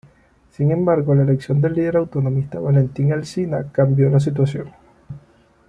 Sin 0.49 0.71
embargo, 0.71 1.13
la 1.13 1.21
elección 1.21 1.61
del 1.61 1.73
líder 1.75 1.97
autonomista 1.97 2.59
Valentín 2.59 3.13
Alsina 3.13 3.71
cambio 3.71 4.09
la 4.09 4.19
situación. 4.19 4.71